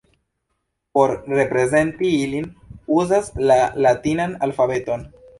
Por 0.97 1.11
reprezenti 1.39 2.09
ilin, 2.21 2.47
uzas 3.01 3.29
la 3.51 3.59
latinan 3.87 4.33
alfabeton. 4.49 5.05